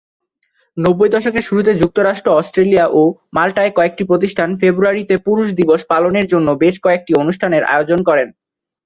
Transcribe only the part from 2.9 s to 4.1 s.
ও মাল্টায় কয়েকটি